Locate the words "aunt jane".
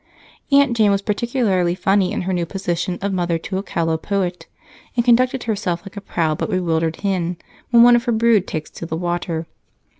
0.51-0.89